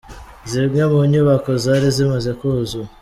Zimwe 0.51 0.81
mu 0.91 0.99
nyubako 1.11 1.49
zari 1.63 1.87
zimaze 1.95 2.31
kuzura. 2.39 2.89